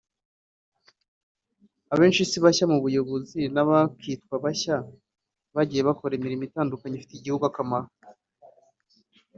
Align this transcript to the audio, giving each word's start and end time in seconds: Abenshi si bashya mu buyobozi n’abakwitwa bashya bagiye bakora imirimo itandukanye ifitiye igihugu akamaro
Abenshi 1.93 2.21
si 2.29 2.37
bashya 2.43 2.65
mu 2.71 2.77
buyobozi 2.85 3.41
n’abakwitwa 3.53 4.35
bashya 4.43 4.75
bagiye 5.55 5.81
bakora 5.87 6.13
imirimo 6.15 6.43
itandukanye 6.49 6.95
ifitiye 6.97 7.17
igihugu 7.19 7.43
akamaro 7.49 7.89